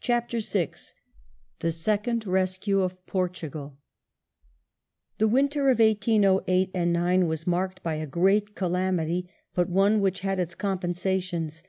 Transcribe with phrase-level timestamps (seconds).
[0.00, 0.70] CHAPTER VI
[1.58, 3.76] THE SECOND RESCUE OF PORTUGAL
[5.18, 10.38] The winter of 1808 9 was marked by a great calamity, but one which had
[10.38, 11.64] its compensations.